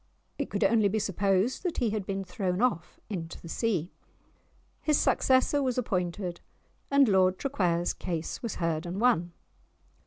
[0.39, 3.91] It could only be supposed that he had been thrown off into the sea.
[4.81, 6.41] His successor was appointed,
[6.89, 9.31] and Lord Traquair's case was heard and won!